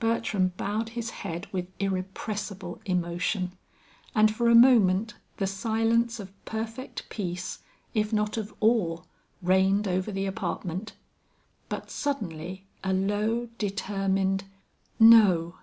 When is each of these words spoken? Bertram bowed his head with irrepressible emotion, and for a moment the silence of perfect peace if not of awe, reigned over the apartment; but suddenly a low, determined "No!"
Bertram 0.00 0.48
bowed 0.56 0.88
his 0.88 1.10
head 1.10 1.46
with 1.52 1.68
irrepressible 1.78 2.80
emotion, 2.84 3.52
and 4.12 4.34
for 4.34 4.48
a 4.48 4.54
moment 4.56 5.14
the 5.36 5.46
silence 5.46 6.18
of 6.18 6.32
perfect 6.44 7.08
peace 7.10 7.60
if 7.94 8.12
not 8.12 8.36
of 8.36 8.52
awe, 8.58 9.02
reigned 9.40 9.86
over 9.86 10.10
the 10.10 10.26
apartment; 10.26 10.94
but 11.68 11.92
suddenly 11.92 12.66
a 12.82 12.92
low, 12.92 13.46
determined 13.56 14.42
"No!" 14.98 15.54